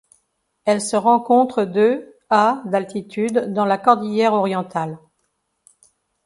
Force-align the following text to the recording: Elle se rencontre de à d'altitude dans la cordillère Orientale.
Elle 0.65 0.81
se 0.81 0.95
rencontre 0.95 1.63
de 1.63 2.15
à 2.31 2.63
d'altitude 2.65 3.53
dans 3.53 3.65
la 3.65 3.77
cordillère 3.77 4.33
Orientale. 4.33 4.97